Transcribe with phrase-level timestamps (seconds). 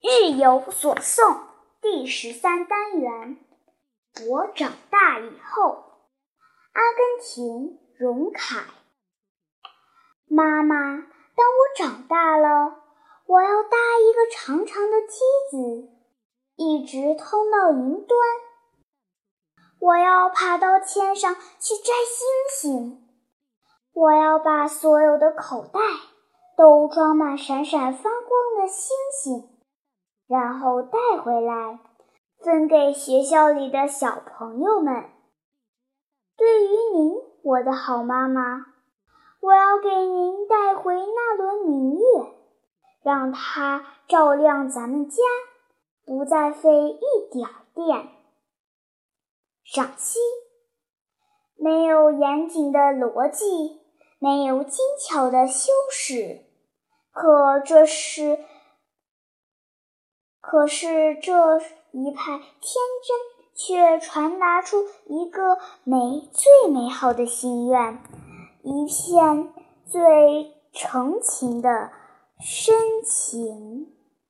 [0.00, 1.38] 日有所诵
[1.80, 3.38] 第十三单元。
[4.28, 5.84] 我长大以后，
[6.72, 8.64] 阿根廷荣凯。
[10.28, 12.82] 妈妈，当我长大了，
[13.26, 15.16] 我要搭一个长长的梯
[15.50, 15.88] 子，
[16.56, 18.18] 一直通到云端。
[19.80, 23.02] 我要爬到天上去摘星星。
[23.92, 25.80] 我要把所有的口袋
[26.56, 29.55] 都装满闪闪发光的星星，
[30.26, 31.78] 然后带回来。
[32.38, 35.04] 分给学校里的小朋友们。
[36.36, 38.66] 对于您，我的好妈妈，
[39.40, 42.04] 我要给您带回那轮明月，
[43.02, 45.16] 让它照亮咱们家，
[46.04, 48.10] 不再费一点电。
[49.64, 50.20] 赏析：
[51.56, 53.80] 没有严谨的逻辑，
[54.18, 56.44] 没有精巧的修饰，
[57.10, 58.38] 可这是，
[60.48, 61.60] 可是这。
[61.92, 68.02] 一派天真，却传达出一个美最美好的心愿，
[68.60, 69.48] 一片
[69.86, 71.90] 最诚情的
[72.38, 73.94] 深情。